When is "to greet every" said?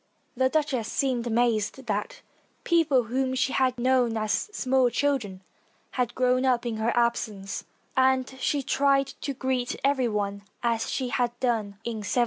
9.21-10.07